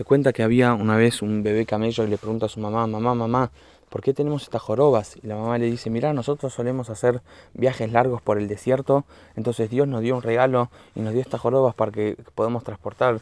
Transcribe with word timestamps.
Se 0.00 0.04
cuenta 0.04 0.32
que 0.32 0.42
había 0.42 0.72
una 0.72 0.96
vez 0.96 1.20
un 1.20 1.42
bebé 1.42 1.66
camello 1.66 2.04
y 2.04 2.06
le 2.06 2.16
pregunta 2.16 2.46
a 2.46 2.48
su 2.48 2.58
mamá, 2.58 2.86
mamá, 2.86 3.14
mamá, 3.14 3.50
¿por 3.90 4.00
qué 4.00 4.14
tenemos 4.14 4.44
estas 4.44 4.62
jorobas? 4.62 5.18
Y 5.22 5.26
la 5.26 5.36
mamá 5.36 5.58
le 5.58 5.66
dice, 5.66 5.90
mira, 5.90 6.14
nosotros 6.14 6.54
solemos 6.54 6.88
hacer 6.88 7.20
viajes 7.52 7.92
largos 7.92 8.22
por 8.22 8.38
el 8.38 8.48
desierto, 8.48 9.04
entonces 9.36 9.68
Dios 9.68 9.86
nos 9.86 10.00
dio 10.00 10.16
un 10.16 10.22
regalo 10.22 10.70
y 10.94 11.00
nos 11.00 11.12
dio 11.12 11.20
estas 11.20 11.42
jorobas 11.42 11.74
para 11.74 11.92
que 11.92 12.16
podamos 12.34 12.64
transportar 12.64 13.20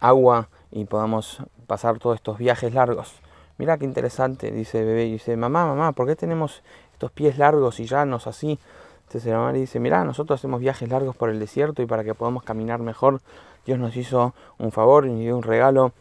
agua 0.00 0.50
y 0.70 0.84
podamos 0.84 1.38
pasar 1.66 1.98
todos 1.98 2.16
estos 2.16 2.36
viajes 2.36 2.74
largos. 2.74 3.14
Mira 3.56 3.78
qué 3.78 3.86
interesante, 3.86 4.50
dice 4.50 4.80
el 4.80 4.84
bebé, 4.84 5.06
y 5.06 5.12
dice, 5.12 5.34
mamá, 5.34 5.64
mamá, 5.64 5.92
¿por 5.92 6.06
qué 6.06 6.14
tenemos 6.14 6.62
estos 6.92 7.10
pies 7.10 7.38
largos 7.38 7.80
y 7.80 7.86
llanos 7.86 8.26
así? 8.26 8.58
Entonces 9.06 9.32
la 9.32 9.38
mamá 9.38 9.52
le 9.52 9.60
dice, 9.60 9.80
mira, 9.80 10.04
nosotros 10.04 10.38
hacemos 10.38 10.60
viajes 10.60 10.90
largos 10.90 11.16
por 11.16 11.30
el 11.30 11.38
desierto 11.40 11.80
y 11.80 11.86
para 11.86 12.04
que 12.04 12.12
podamos 12.12 12.42
caminar 12.42 12.80
mejor, 12.80 13.22
Dios 13.64 13.78
nos 13.78 13.96
hizo 13.96 14.34
un 14.58 14.72
favor 14.72 15.06
y 15.06 15.08
nos 15.08 15.20
dio 15.20 15.34
un 15.34 15.42
regalo 15.42 15.94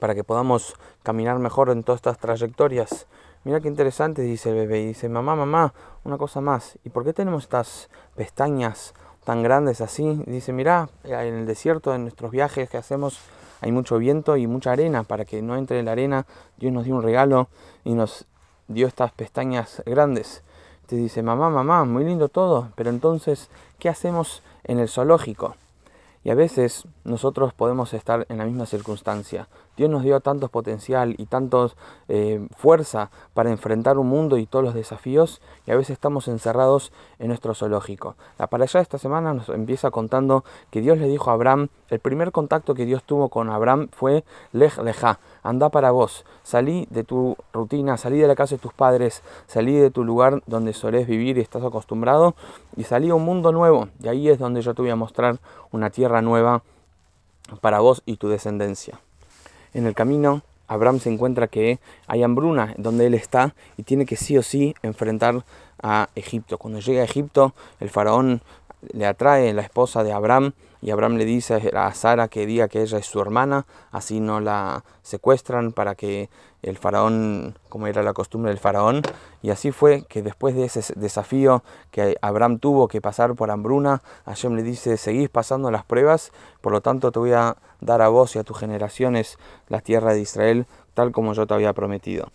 para 0.00 0.14
que 0.14 0.24
podamos 0.24 0.74
caminar 1.02 1.38
mejor 1.38 1.70
en 1.70 1.84
todas 1.84 1.98
estas 1.98 2.18
trayectorias. 2.18 3.06
Mira 3.44 3.60
qué 3.60 3.68
interesante, 3.68 4.22
dice 4.22 4.50
el 4.50 4.56
bebé. 4.56 4.80
Y 4.80 4.86
dice, 4.88 5.08
mamá, 5.08 5.36
mamá, 5.36 5.72
una 6.04 6.18
cosa 6.18 6.40
más. 6.40 6.78
¿Y 6.84 6.90
por 6.90 7.04
qué 7.04 7.12
tenemos 7.12 7.44
estas 7.44 7.88
pestañas 8.16 8.94
tan 9.24 9.42
grandes 9.42 9.80
así? 9.80 10.22
dice, 10.26 10.52
mira, 10.52 10.88
en 11.04 11.34
el 11.34 11.46
desierto, 11.46 11.94
en 11.94 12.02
nuestros 12.02 12.30
viajes 12.32 12.68
que 12.68 12.76
hacemos, 12.76 13.20
hay 13.60 13.72
mucho 13.72 13.98
viento 13.98 14.36
y 14.36 14.46
mucha 14.46 14.72
arena. 14.72 15.04
Para 15.04 15.24
que 15.24 15.42
no 15.42 15.56
entre 15.56 15.82
la 15.82 15.92
arena, 15.92 16.26
Dios 16.56 16.72
nos 16.72 16.84
dio 16.84 16.96
un 16.96 17.02
regalo 17.02 17.48
y 17.84 17.94
nos 17.94 18.26
dio 18.68 18.86
estas 18.86 19.12
pestañas 19.12 19.82
grandes. 19.86 20.42
Te 20.86 20.96
dice, 20.96 21.22
mamá, 21.22 21.50
mamá, 21.50 21.84
muy 21.84 22.04
lindo 22.04 22.28
todo, 22.28 22.72
pero 22.74 22.90
entonces, 22.90 23.48
¿qué 23.78 23.88
hacemos 23.88 24.42
en 24.64 24.80
el 24.80 24.88
zoológico? 24.88 25.54
Y 26.22 26.30
a 26.30 26.34
veces 26.34 26.86
nosotros 27.04 27.54
podemos 27.54 27.94
estar 27.94 28.26
en 28.28 28.38
la 28.38 28.44
misma 28.44 28.66
circunstancia. 28.66 29.48
Dios 29.76 29.88
nos 29.88 30.02
dio 30.02 30.20
tanto 30.20 30.48
potencial 30.48 31.14
y 31.16 31.24
tanto 31.24 31.72
eh, 32.08 32.46
fuerza 32.54 33.10
para 33.32 33.50
enfrentar 33.50 33.96
un 33.96 34.08
mundo 34.08 34.36
y 34.36 34.44
todos 34.44 34.62
los 34.62 34.74
desafíos 34.74 35.40
y 35.66 35.70
a 35.70 35.76
veces 35.76 35.94
estamos 35.94 36.28
encerrados 36.28 36.92
en 37.18 37.28
nuestro 37.28 37.54
zoológico. 37.54 38.16
La 38.38 38.48
para 38.48 38.64
allá 38.64 38.80
esta 38.80 38.98
semana 38.98 39.32
nos 39.32 39.48
empieza 39.48 39.90
contando 39.90 40.44
que 40.70 40.82
Dios 40.82 40.98
le 40.98 41.08
dijo 41.08 41.30
a 41.30 41.34
Abraham, 41.34 41.68
el 41.88 41.98
primer 41.98 42.30
contacto 42.30 42.74
que 42.74 42.84
Dios 42.84 43.04
tuvo 43.04 43.30
con 43.30 43.48
Abraham 43.48 43.88
fue 43.90 44.22
lej 44.52 44.76
leja, 44.82 45.18
anda 45.42 45.70
para 45.70 45.90
vos, 45.92 46.26
salí 46.42 46.86
de 46.90 47.02
tu 47.02 47.36
rutina, 47.54 47.96
salí 47.96 48.18
de 48.18 48.28
la 48.28 48.34
casa 48.34 48.56
de 48.56 48.60
tus 48.60 48.74
padres, 48.74 49.22
salí 49.46 49.76
de 49.76 49.90
tu 49.90 50.04
lugar 50.04 50.42
donde 50.46 50.74
solés 50.74 51.06
vivir 51.06 51.38
y 51.38 51.40
estás 51.40 51.64
acostumbrado 51.64 52.34
y 52.76 52.84
salí 52.84 53.08
a 53.08 53.14
un 53.14 53.24
mundo 53.24 53.50
nuevo 53.50 53.88
y 54.02 54.08
ahí 54.08 54.28
es 54.28 54.38
donde 54.38 54.60
yo 54.60 54.74
te 54.74 54.82
voy 54.82 54.90
a 54.90 54.96
mostrar 54.96 55.38
una 55.72 55.88
tierra 55.88 56.09
nueva 56.20 56.62
para 57.60 57.80
vos 57.80 58.02
y 58.06 58.16
tu 58.16 58.28
descendencia. 58.28 59.00
En 59.72 59.86
el 59.86 59.94
camino, 59.94 60.42
Abraham 60.66 61.00
se 61.00 61.10
encuentra 61.10 61.48
que 61.48 61.78
hay 62.06 62.22
hambruna 62.22 62.74
donde 62.76 63.06
él 63.06 63.14
está 63.14 63.54
y 63.76 63.84
tiene 63.84 64.06
que 64.06 64.16
sí 64.16 64.36
o 64.36 64.42
sí 64.42 64.74
enfrentar 64.82 65.44
a 65.82 66.08
Egipto. 66.14 66.58
Cuando 66.58 66.80
llega 66.80 67.02
a 67.02 67.04
Egipto, 67.04 67.54
el 67.80 67.90
faraón 67.90 68.42
le 68.92 69.06
atrae 69.06 69.52
la 69.52 69.62
esposa 69.62 70.02
de 70.04 70.12
Abraham 70.12 70.52
y 70.82 70.90
Abraham 70.90 71.16
le 71.16 71.24
dice 71.24 71.70
a 71.74 71.92
Sara 71.92 72.28
que 72.28 72.46
diga 72.46 72.68
que 72.68 72.80
ella 72.80 72.98
es 72.98 73.06
su 73.06 73.20
hermana, 73.20 73.66
así 73.90 74.20
no 74.20 74.40
la 74.40 74.82
secuestran 75.02 75.72
para 75.72 75.94
que 75.94 76.30
el 76.62 76.78
faraón, 76.78 77.58
como 77.68 77.86
era 77.86 78.02
la 78.02 78.12
costumbre 78.12 78.50
del 78.50 78.58
faraón, 78.58 79.02
y 79.42 79.50
así 79.50 79.72
fue 79.72 80.04
que 80.08 80.22
después 80.22 80.54
de 80.54 80.64
ese 80.64 80.94
desafío 80.96 81.62
que 81.90 82.16
Abraham 82.22 82.58
tuvo 82.58 82.88
que 82.88 83.00
pasar 83.00 83.34
por 83.34 83.50
hambruna, 83.50 84.02
Hashem 84.26 84.54
le 84.54 84.62
dice, 84.62 84.96
seguís 84.96 85.28
pasando 85.28 85.70
las 85.70 85.84
pruebas, 85.84 86.32
por 86.60 86.72
lo 86.72 86.80
tanto 86.80 87.12
te 87.12 87.18
voy 87.18 87.32
a 87.32 87.56
dar 87.80 88.02
a 88.02 88.08
vos 88.08 88.36
y 88.36 88.38
a 88.38 88.44
tus 88.44 88.58
generaciones 88.58 89.38
la 89.68 89.80
tierra 89.80 90.12
de 90.12 90.20
Israel, 90.20 90.66
tal 90.94 91.12
como 91.12 91.34
yo 91.34 91.46
te 91.46 91.54
había 91.54 91.72
prometido. 91.72 92.28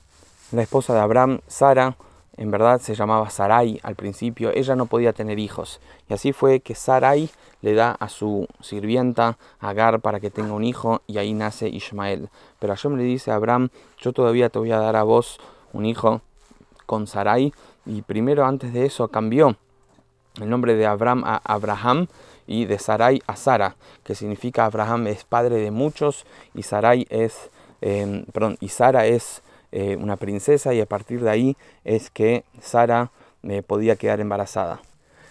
La 0.52 0.62
esposa 0.62 0.94
de 0.94 1.00
Abraham, 1.00 1.42
Sara, 1.48 1.98
en 2.38 2.52
verdad 2.52 2.82
se 2.82 2.96
llamaba 2.96 3.30
Sarai 3.30 3.80
al 3.84 3.96
principio, 3.96 4.52
ella 4.54 4.76
no 4.76 4.86
podía 4.88 5.14
tener 5.14 5.40
hijos. 5.40 5.80
Y 6.10 6.14
así 6.14 6.34
fue 6.34 6.60
que 6.60 6.76
Sarai 6.76 7.30
le 7.62 7.74
da 7.74 7.92
a 7.92 8.10
su 8.10 8.48
sirvienta 8.62 9.38
Agar 9.60 10.02
para 10.02 10.20
que 10.20 10.30
tenga 10.30 10.54
un 10.54 10.64
hijo 10.64 11.02
y 11.08 11.18
ahí 11.18 11.34
nace 11.34 11.70
Ismael. 11.70 12.30
Pero 12.60 12.74
Hashem 12.74 12.98
le 12.98 13.04
dice 13.04 13.32
a 13.32 13.36
Abraham, 13.36 13.70
yo 13.98 14.14
todavía 14.14 14.50
te 14.50 14.60
voy 14.60 14.72
a 14.72 14.80
dar 14.80 14.96
a 14.96 15.04
vos 15.04 15.40
un 15.74 15.86
hijo 15.86 16.22
con 16.86 17.08
Sarai. 17.08 17.54
Y 17.86 18.02
primero 18.02 18.46
antes 18.46 18.74
de 18.74 18.86
eso 18.86 19.08
cambió 19.08 19.56
el 20.42 20.50
nombre 20.50 20.76
de 20.76 20.86
Abraham 20.86 21.24
a 21.26 21.42
Abraham 21.44 22.08
y 22.48 22.66
de 22.66 22.78
Sarai 22.78 23.22
a 23.28 23.36
Sara, 23.36 23.76
que 24.04 24.16
significa 24.16 24.66
Abraham 24.66 25.08
es 25.08 25.24
padre 25.24 25.56
de 25.56 25.72
muchos 25.72 26.26
y 26.54 26.64
Sarai 26.64 27.08
perdón, 27.80 28.58
y 28.60 28.70
Sara 28.70 29.06
es 29.06 29.42
eh, 29.78 29.98
una 29.98 30.16
princesa 30.16 30.74
y 30.74 30.80
a 30.80 30.86
partir 30.86 31.22
de 31.22 31.30
ahí 31.30 31.58
es 31.84 32.10
que 32.10 32.46
Sara 32.62 33.12
eh, 33.44 33.62
podía 33.62 33.98
quedar 33.98 34.22
embarazada. 34.22 34.80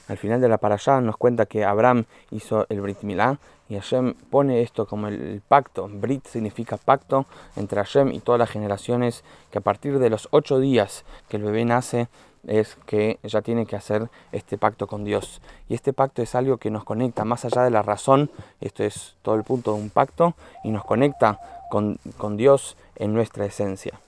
Al 0.07 0.19
final 0.19 0.43
de 0.43 0.51
la 0.51 0.59
parashá 0.59 1.01
nos 1.01 1.17
cuenta 1.17 1.47
que 1.47 1.65
Abraham 1.65 2.05
hizo 2.31 2.67
el 2.69 2.83
Brit 2.83 3.01
Milá 3.05 3.39
y 3.71 3.77
Hashem 3.77 4.13
pone 4.29 4.61
esto 4.61 4.87
como 4.87 5.09
el, 5.09 5.41
pacto. 5.49 5.89
Brit 5.91 6.27
significa 6.27 6.77
pacto 6.77 7.25
entre 7.57 7.83
Hashem 7.83 8.13
y 8.13 8.21
todas 8.21 8.39
las 8.39 8.51
generaciones 8.51 9.25
que 9.51 9.57
a 9.57 9.63
partir 9.63 9.99
de 9.99 10.11
los 10.11 10.29
ocho 10.31 10.61
días 10.61 11.07
que 11.31 11.39
el 11.39 11.43
bebé 11.43 11.65
nace 11.65 12.09
es 12.47 12.77
que 12.85 13.19
ya 13.23 13.41
tiene 13.41 13.65
que 13.65 13.77
hacer 13.77 14.11
este 14.31 14.59
pacto 14.59 14.87
con 14.87 15.05
Dios. 15.05 15.41
Y 15.71 15.75
este 15.75 15.95
pacto 15.95 16.21
es 16.21 16.35
algo 16.35 16.59
que 16.59 16.71
nos 16.71 16.85
conecta 16.85 17.25
más 17.25 17.47
allá 17.47 17.63
de 17.63 17.71
la 17.71 17.81
razón, 17.81 18.31
esto 18.61 18.85
es 18.85 19.15
todo 19.23 19.37
el 19.37 19.45
punto 19.45 19.73
de 19.73 19.81
un 19.81 19.89
pacto, 19.89 20.35
y 20.65 20.71
nos 20.71 20.85
conecta 20.85 21.41
con, 21.71 21.99
con 22.19 22.37
Dios 22.37 22.77
en 22.97 23.15
nuestra 23.15 23.47
esencia. 23.47 23.99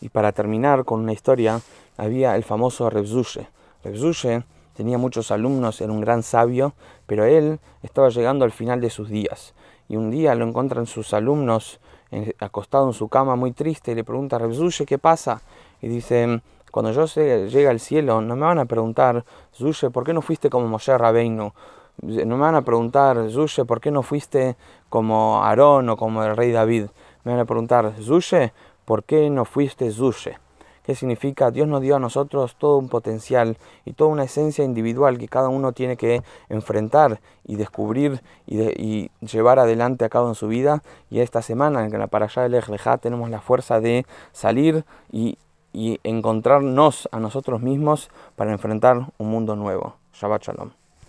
Y 0.00 0.08
para 0.10 0.32
terminar 0.32 0.84
con 0.84 1.00
una 1.00 1.12
historia, 1.12 1.60
había 1.96 2.36
el 2.36 2.44
famoso 2.44 2.88
Rebzushe. 2.90 3.48
Rebzushe 3.82 4.44
tenía 4.74 4.98
muchos 4.98 5.30
alumnos, 5.30 5.80
era 5.80 5.92
un 5.92 6.00
gran 6.00 6.22
sabio, 6.22 6.74
pero 7.06 7.24
él 7.24 7.58
estaba 7.82 8.08
llegando 8.10 8.44
al 8.44 8.52
final 8.52 8.80
de 8.80 8.90
sus 8.90 9.08
días. 9.08 9.54
Y 9.88 9.96
un 9.96 10.10
día 10.10 10.34
lo 10.34 10.46
encuentran 10.46 10.86
sus 10.86 11.14
alumnos 11.14 11.80
acostado 12.38 12.86
en 12.86 12.94
su 12.94 13.08
cama 13.08 13.36
muy 13.36 13.52
triste 13.52 13.92
y 13.92 13.94
le 13.94 14.04
pregunta 14.04 14.36
a 14.36 14.38
Rebzushe 14.38 14.86
qué 14.86 14.98
pasa. 14.98 15.42
Y 15.82 15.88
dice, 15.88 16.40
cuando 16.70 16.92
yo 16.92 17.06
llegue 17.06 17.68
al 17.68 17.80
cielo, 17.80 18.20
no 18.20 18.36
me 18.36 18.46
van 18.46 18.58
a 18.58 18.64
preguntar, 18.64 19.24
Zushe, 19.54 19.90
¿por 19.90 20.04
qué 20.04 20.12
no 20.12 20.22
fuiste 20.22 20.50
como 20.50 20.68
Moshe 20.68 20.96
Rabbeinu? 20.96 21.52
No 22.02 22.36
me 22.36 22.42
van 22.42 22.54
a 22.54 22.62
preguntar, 22.62 23.30
Zushe, 23.30 23.64
¿por 23.64 23.80
qué 23.80 23.90
no 23.90 24.02
fuiste 24.02 24.56
como 24.88 25.42
Aarón 25.42 25.88
o 25.88 25.96
como 25.96 26.22
el 26.22 26.36
rey 26.36 26.52
David? 26.52 26.86
Me 27.24 27.32
van 27.32 27.40
a 27.40 27.44
preguntar, 27.44 27.94
Zushe, 28.00 28.52
¿por 28.88 29.04
qué 29.04 29.28
no 29.28 29.44
fuiste 29.44 29.92
Zushe? 29.92 30.38
¿Qué 30.82 30.94
significa? 30.94 31.50
Dios 31.50 31.68
nos 31.68 31.82
dio 31.82 31.96
a 31.96 31.98
nosotros 31.98 32.56
todo 32.56 32.78
un 32.78 32.88
potencial 32.88 33.58
y 33.84 33.92
toda 33.92 34.08
una 34.08 34.24
esencia 34.24 34.64
individual 34.64 35.18
que 35.18 35.28
cada 35.28 35.50
uno 35.50 35.72
tiene 35.72 35.98
que 35.98 36.22
enfrentar 36.48 37.20
y 37.44 37.56
descubrir 37.56 38.22
y, 38.46 39.10
llevar 39.20 39.58
adelante 39.58 40.06
a 40.06 40.08
cabo 40.08 40.28
en 40.28 40.34
su 40.34 40.48
vida. 40.48 40.82
Y 41.10 41.20
esta 41.20 41.42
semana, 41.42 41.84
en 41.84 41.98
la 41.98 42.08
allá 42.10 42.42
del 42.44 42.54
Ejlejá, 42.54 42.96
tenemos 42.96 43.28
la 43.28 43.42
fuerza 43.42 43.78
de 43.78 44.06
salir 44.32 44.86
y, 45.12 45.36
y 45.74 46.00
encontrarnos 46.02 47.10
a 47.12 47.20
nosotros 47.20 47.60
mismos 47.60 48.08
para 48.36 48.52
enfrentar 48.52 49.12
un 49.18 49.28
mundo 49.28 49.54
nuevo. 49.54 49.96
Shabbat 50.14 50.44
Shalom. 50.44 50.87